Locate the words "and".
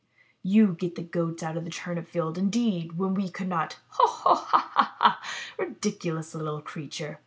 4.57-4.65